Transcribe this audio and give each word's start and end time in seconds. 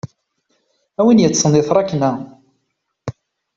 A 0.99 1.01
win 1.05 1.21
yeṭṭsen 1.23 1.51
di 1.55 1.61
tṛakna. 1.67 2.11